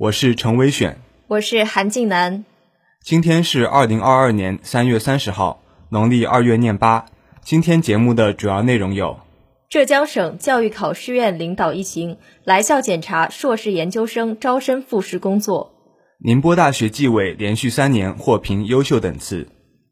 [0.00, 0.96] 我是陈伟选，
[1.26, 2.46] 我是韩静南。
[3.02, 7.04] 今天是二零二二年三月三十号，农历二月廿八。
[7.42, 9.20] 今天节目的主要内容有：
[9.68, 15.72] 浙江省教育考试院领导一行来校检查硕士研究生招生复试工作；
[16.24, 19.48] 宁波大学纪委连续三年获评优秀等次。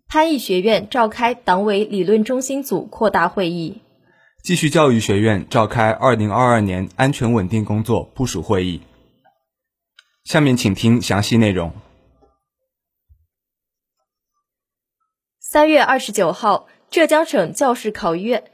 [0.09, 3.83] 潘毅学院召开党委理论中心组扩大会议，
[4.43, 8.81] 继续教育学院召开二零二二年安全稳定工作部署会议。
[10.29, 11.73] 下面请听详细内容。
[15.41, 18.51] 三月二十九号，浙江省教师考院、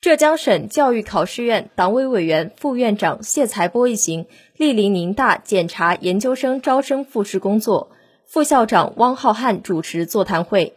[0.00, 7.92] 浙江省教育考试院党委委员、副院长谢才波一行莅临宁大检查研究生招生复试工作。
[8.26, 10.76] 副校长汪浩瀚主持座谈会，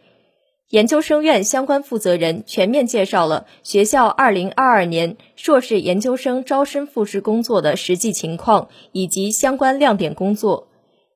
[0.72, 10.68] 研究生院相关负责人全面介绍了学校2022年硕士研究生招生复试工作的实际情况以及相关亮点工作。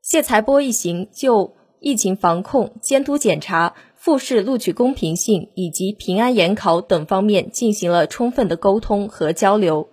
[0.02, 9.88] 谢才波一行就疫情防控、监督检查、复试录取公平性以及平安研考等方面进行了充分的沟通和交流。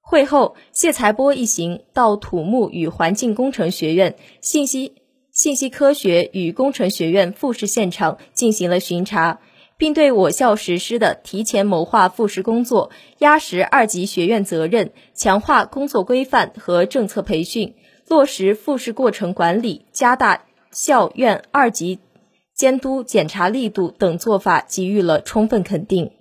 [0.00, 4.94] 会后，谢才波一行到土木与环境工程学院信息。
[5.44, 9.40] 信息科学与工程学院复试现场进行了巡查，
[9.76, 17.74] 并对我校实施的提前谋划复试工作、压实二级学院责任、强化工作规范和政策培训、
[18.08, 21.98] 落实复试过程管理、加大校院二级
[22.54, 26.12] 监督检查力度等做法给予了充分肯定。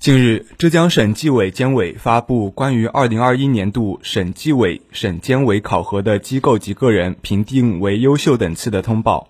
[0.00, 9.28] 近日，浙江省纪委监委发布关于二零二一年度省纪委省监委考核的机构及个人评定为优秀等次的通报。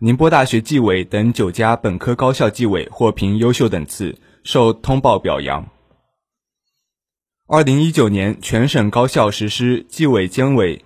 [0.00, 5.68] 宁波大学纪委等九家本科高校纪委获评优秀等次，受通报表扬。
[7.46, 10.84] 二零一九年全省高校实施纪委监委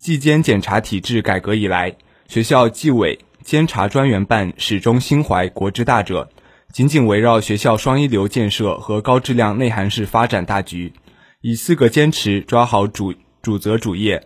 [0.00, 1.94] 纪监检查体制改革以来，
[2.26, 6.30] 学校纪委监察专员办始终心怀国之大者。
[6.72, 10.92] 紧紧围绕学校双一流建设和高质量内涵式发展大局，
[11.40, 14.24] 以四个坚持抓好主主责主业，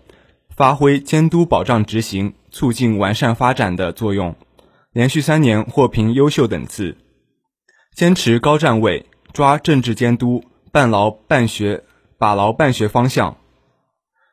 [0.55, 4.37] 发挥监督保障执行、促进完善发展的作用，
[4.93, 6.99] 连续三年获评优秀等次。
[7.97, 11.82] 坚持高站位，抓政治监督，办牢办学，
[12.19, 13.38] 把牢办学方向，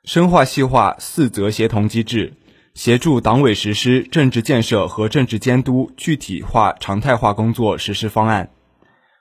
[0.04, 2.34] 深化细化四责协同机制。
[2.74, 8.50] 协助党委实施政治建设和政治监督具体化、常态化工作实施方案，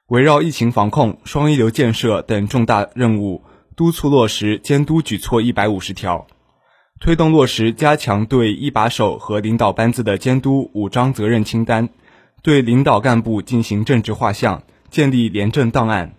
[0.07, 3.43] 围绕疫情防控、双一流建设等重大任务，
[3.75, 6.29] 督促落实监督举措一百五十条，
[7.01, 11.89] 推动落实加强对一把手和领导班子的监督五张责任清单，
[12.43, 16.15] 对领导干部进行政治画像，建立廉政档案，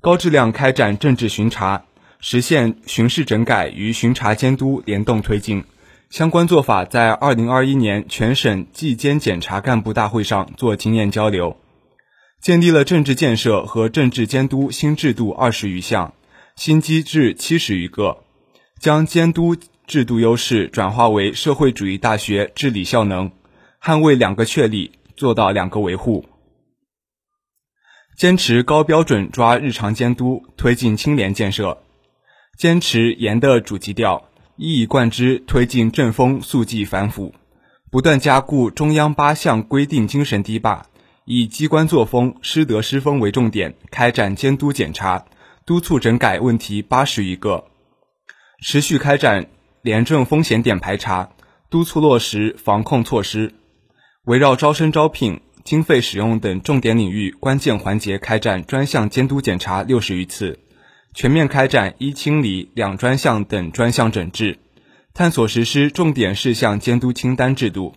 [0.00, 1.84] 高质量开展政治巡查，
[2.18, 5.62] 实现巡视整改与巡查监督联动推进。
[6.10, 11.56] 相关做法在二零二一年全省纪监检查干部大会上做经验交流，
[12.40, 16.14] 建立了政治建设和政治监督新制度二十余项，
[16.54, 18.22] 新机制七十余个，
[18.80, 19.56] 将监督
[19.86, 23.32] 制度优势转化为社会主义大学治理效能，
[23.82, 26.24] 捍卫两个确立，做到两个维护，
[28.16, 31.82] 坚持高标准抓日常监督，推进清廉建设，
[32.56, 34.30] 坚持严的主基调。
[34.56, 37.34] 一以贯之推进正风肃纪反腐，
[37.90, 40.86] 不断加固中央八项规定精神堤坝，
[41.26, 45.26] 以机关作风、师德师风为重点开展监督检查、
[45.66, 47.66] 督促整改问题八十余个，
[48.62, 49.46] 持续开展
[49.82, 51.28] 廉政风险点排查，
[51.68, 53.52] 督促落实防控措施，
[54.24, 60.60] 围绕招生招聘、经费使用等重点领域关键环节开展专项监督检查六十余次。
[61.16, 64.58] 全面开展一清理、两专项等专项整治，
[65.14, 67.94] 探索实施重点事项监督清单制度，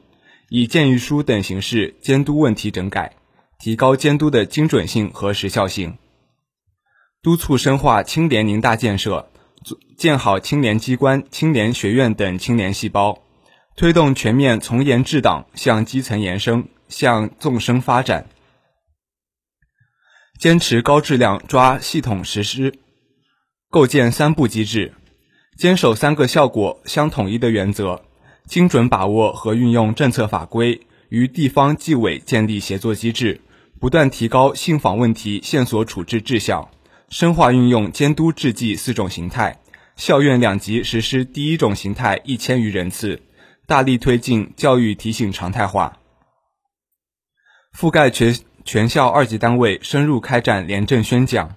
[0.47, 3.17] 以建议书等形式监督问题整改，
[3.59, 5.97] 提高监督的精准性和时效性。
[7.21, 9.29] 督促深化清廉宁大建设，
[9.97, 13.21] 建好清廉机关、清廉学院等清廉细胞，
[13.75, 18.29] 推动全面从严治党向基层延伸、向纵深发展。
[20.39, 22.73] 坚持高质量抓系统实施，
[23.71, 24.93] 构建三步机制，
[25.55, 28.01] 坚守三个效果相统一的原则，
[28.47, 33.41] 精准把握和运用政策法规，与地方纪委建立协作机制，
[33.79, 36.71] 不断提高信访问题线索处置质效，
[37.09, 39.59] 深化运用监督治纪四种形态，
[39.95, 43.21] 校院两级实施第一种形态一千余人次，
[43.67, 45.99] 大力推进教育提醒常态化。
[47.77, 51.55] 覆盖全全校二级单位，深入开展廉政宣讲，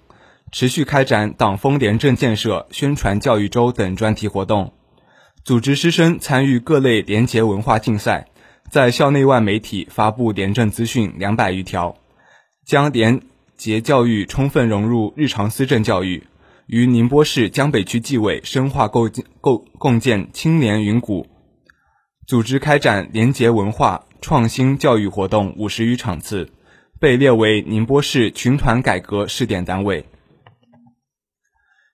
[0.53, 4.71] 持续开展党风廉政建设宣传教育周等专题活动，
[5.43, 8.27] 组织师生参与各类廉洁文化竞赛，
[8.69, 11.97] 在校内外媒体发布廉政资讯两百余条，
[12.67, 13.19] 将廉
[13.57, 16.27] 洁教育充分融入日常思政教育，
[16.67, 21.25] 与宁波市江北区纪委深化构建构共建青年云谷，
[22.27, 24.05] 组织开展廉洁文化。
[24.21, 26.49] 创新教育活动五十余场次，
[26.97, 30.05] 被列为宁波市群团改革试点单位。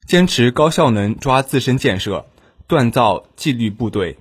[0.10, 2.26] 坚持高效能抓自身建设，
[2.68, 4.18] 锻造纪律部队，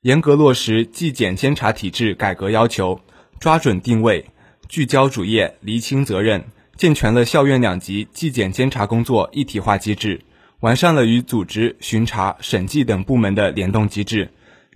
[0.00, 2.98] 严格落实纪检监察体制改革要求，
[3.38, 4.24] 抓准定位，
[4.66, 6.42] 聚焦主业，厘清责任，
[6.78, 10.22] 健全了校院两级纪检监察工作一体化机制，
[10.60, 14.30] 完善了与组织、巡查、审计等部门的联动机制。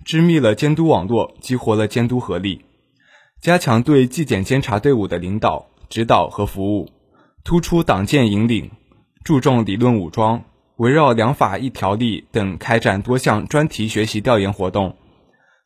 [0.05, 2.63] 织密了监督网络，激活了监督合力，
[3.41, 6.91] 加强对纪检监察队伍的领导、指导和服务，
[7.43, 8.69] 突出党建引领，
[9.25, 10.43] 注重理论武装，
[10.75, 14.95] 围绕两法一条例等开展多项专题学习调研活动，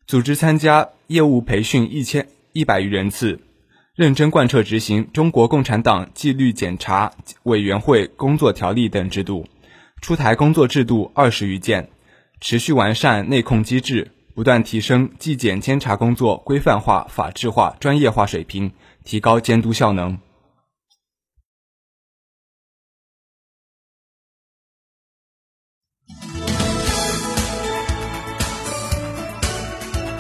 [0.07, 3.41] 组织参加业务培训一千一百余人次，
[3.95, 7.11] 认真贯彻执行中国共产党纪律检查
[7.43, 9.45] 委员会工作条例等制度，
[10.01, 11.89] 出台工作制度二十余件，
[12.39, 14.13] 持续完善内控机制。
[14.33, 18.71] 不断提升纪检监察工作规范化、法治化、专业化水平，
[19.03, 20.17] 提高监督效能。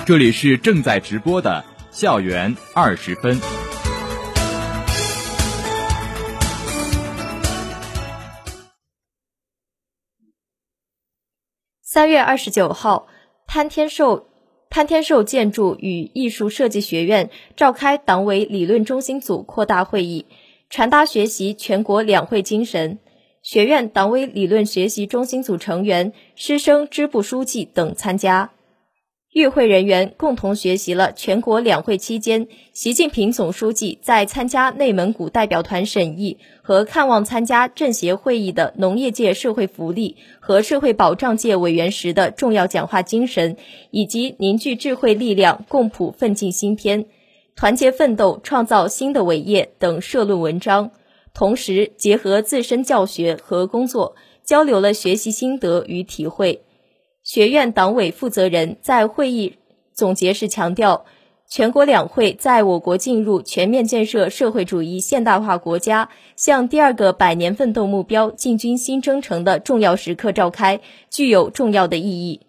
[0.09, 3.39] 这里是正在直播的校园二十分。
[11.83, 13.07] 三月二十九号。
[13.45, 14.27] 潘天寿
[14.71, 20.25] 潘天寿建筑与艺术设计学院召开党委理论中心组扩大会议，
[20.71, 22.97] 传达学习全国两会精神。
[23.43, 28.49] 学院党委理论学习中心组成员、师生、支部书记等参加。
[29.31, 43.55] 与会人员共同学习了全国两会期间，习近平总书记在参加内蒙古代表团审议和看望参加政协会议的农业界社会福利和社会保障界委员时的重要讲话精神，
[43.91, 47.05] 以及凝聚智慧力量，共谱奋进新篇，
[47.55, 50.89] 团结奋斗，创造新的伟业等社论文章。
[51.35, 56.63] 同时，结合自身教学和工作，交流了学习心得与体会。
[57.29, 59.57] 学院党委负责人在会议
[59.93, 61.05] 总结时强调，
[61.47, 70.81] 全国两会在我国进入全面建设社会主义现代化国家、向第二个百年奋斗目标进军新征程的重要时刻召开，
[71.11, 72.41] 具有重要的意义。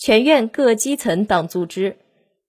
[0.00, 1.98] 全院各基层党组织、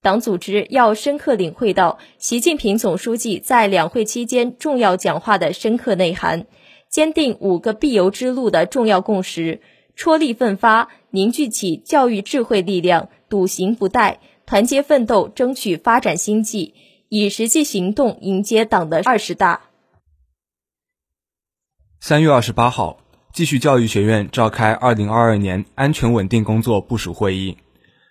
[0.02, 6.48] 党组织要深刻领会到习近平总书记在两会期间重要讲话的深刻内涵，
[6.90, 9.62] 坚定五个必由之路的重要共识。
[9.96, 16.74] 踔厉奋发，凝聚起教育智慧力量，笃行不怠，团结奋斗，争取发展新纪，
[17.10, 19.62] 以实际行动迎接党的二十大。
[22.02, 23.00] 三月二十八号，
[23.34, 27.58] 继续教育学院召开二零二二年安全稳定工作部署会议，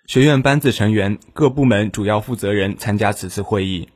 [0.07, 3.89] 学院班子成员、各部门主要负责人参加此次会议。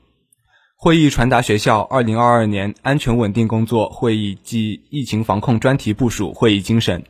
[0.77, 7.03] 会议传达学校二零二二年安全稳定工作会议暨疫情防控专题部署会议精神。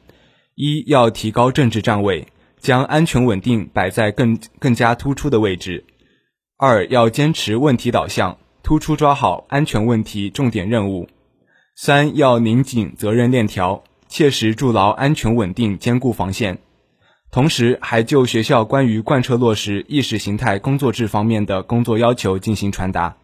[0.61, 2.27] 一要提高政治站位，
[2.59, 5.85] 将安全稳定摆在更更加突出的位置；
[6.57, 11.07] 二要坚持问题导向，突出抓好安全问题重点任务；
[11.77, 16.57] 三要拧紧责任链条，切实筑牢安全稳定坚固防线。
[17.31, 23.15] 同时，还就学校关于贯彻落实意识形态工作制方面的工作要求进行传达。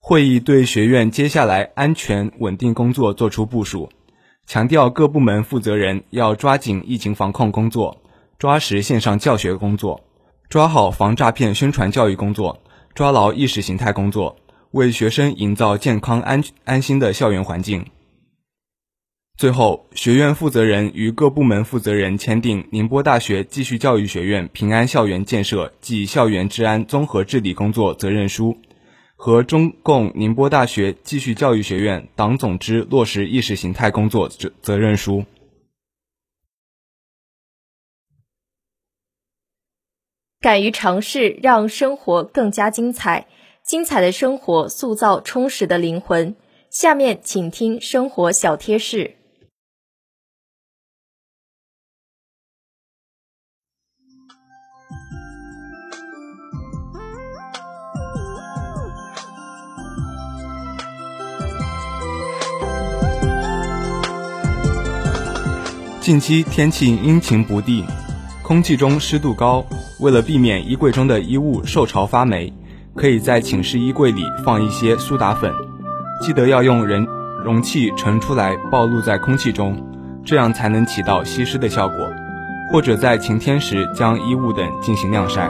[0.00, 3.92] 会议对学院接下来安全稳定工作作出部署。
[4.46, 8.02] 强调各部门负责人要抓紧疫情防控工作，
[8.38, 10.04] 抓实线上教学工作，
[10.48, 12.60] 抓好防诈骗宣传教育工作，
[12.94, 14.36] 抓牢意识形态工作，
[14.72, 17.86] 为学生营造健康安安心的校园环境。
[19.36, 28.58] 最后，学院负责人与各部门负责人签订宁波大学继续教育学院平安校园建设暨校园治安综合治理工作责任书，
[29.16, 35.24] 和中共宁波大学继续教育学院党总支落实意识形态工作责责任书。
[40.40, 43.26] 敢于尝试，让生活更加精彩。
[43.62, 46.36] 精彩的生活塑造充实的灵魂。
[46.68, 49.16] 下面请听生活小贴士。
[66.04, 67.82] 近期天气阴晴不定，
[68.42, 69.64] 空气中湿度高，
[70.00, 72.52] 为了避免衣柜中的衣物受潮发霉，
[72.94, 75.50] 可以在寝室衣柜里放一些苏打粉，
[76.20, 77.06] 记得要用人
[77.42, 79.82] 容器盛出来暴露在空气中，
[80.26, 81.96] 这样才能起到吸湿的效果。
[82.70, 85.48] 或者在晴天时将衣物等进行晾晒。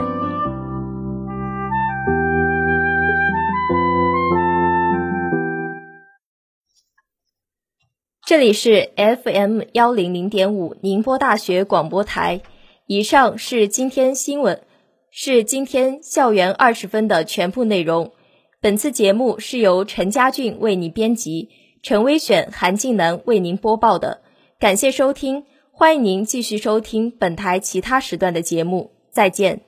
[8.35, 12.41] 这里是 FM 幺零零点五宁波大学广播台。
[12.85, 14.63] 以上是今天新闻，
[15.09, 18.11] 是今天校园二十分的全部内容。
[18.59, 21.47] 本次节目是由陈家俊为您编辑，
[21.81, 24.19] 陈威选、韩静南为您播报的。
[24.59, 28.91] 感谢收听，欢迎您继续收听本台其他时段的节目。
[29.11, 29.61] 再见。